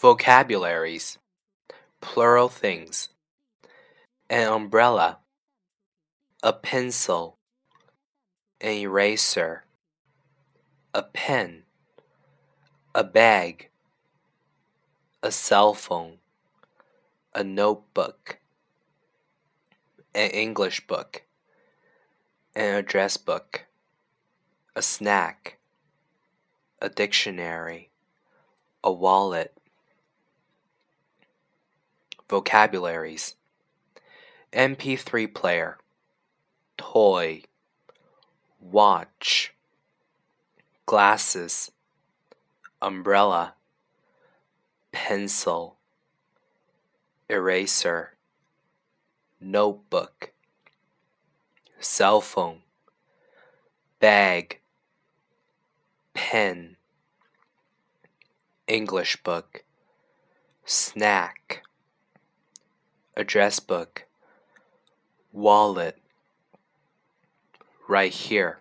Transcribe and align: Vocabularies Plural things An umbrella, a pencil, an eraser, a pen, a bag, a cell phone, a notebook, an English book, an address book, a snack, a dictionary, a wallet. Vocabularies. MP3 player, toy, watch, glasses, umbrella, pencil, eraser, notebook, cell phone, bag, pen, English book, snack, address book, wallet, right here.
Vocabularies 0.00 1.18
Plural 2.00 2.48
things 2.48 3.10
An 4.28 4.48
umbrella, 4.48 5.18
a 6.42 6.52
pencil, 6.52 7.38
an 8.60 8.72
eraser, 8.72 9.64
a 10.92 11.02
pen, 11.02 11.62
a 12.94 13.04
bag, 13.04 13.70
a 15.22 15.30
cell 15.30 15.74
phone, 15.74 16.18
a 17.32 17.44
notebook, 17.44 18.40
an 20.14 20.30
English 20.30 20.86
book, 20.86 21.22
an 22.54 22.74
address 22.74 23.16
book, 23.16 23.66
a 24.74 24.82
snack, 24.82 25.58
a 26.82 26.88
dictionary, 26.88 27.90
a 28.82 28.92
wallet. 28.92 29.56
Vocabularies. 32.28 33.36
MP3 34.52 35.34
player, 35.34 35.78
toy, 36.78 37.42
watch, 38.60 39.52
glasses, 40.86 41.72
umbrella, 42.80 43.54
pencil, 44.92 45.76
eraser, 47.28 48.12
notebook, 49.40 50.32
cell 51.80 52.20
phone, 52.20 52.60
bag, 53.98 54.60
pen, 56.14 56.76
English 58.66 59.22
book, 59.22 59.64
snack, 60.64 61.43
address 63.16 63.60
book, 63.60 64.04
wallet, 65.32 65.98
right 67.88 68.12
here. 68.12 68.58